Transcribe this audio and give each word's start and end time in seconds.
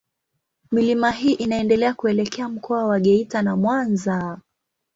Milima 0.71 1.11
hii 1.11 1.33
inaendelea 1.33 1.93
kuelekea 1.93 2.49
Mkoa 2.49 2.85
wa 2.85 2.99
Geita 2.99 3.41
na 3.41 3.55
Mwanza. 3.55 4.39